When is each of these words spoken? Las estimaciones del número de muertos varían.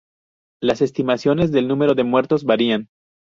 Las 0.63 0.81
estimaciones 0.81 1.51
del 1.51 1.67
número 1.67 1.93
de 1.93 2.03
muertos 2.03 2.43
varían. 2.43 2.89